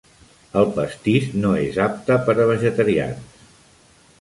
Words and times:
El 0.61 0.69
pastís 0.77 1.27
no 1.43 1.51
és 1.65 1.77
apte 1.85 2.17
per 2.31 2.35
a 2.45 2.49
vegetarians. 2.53 3.39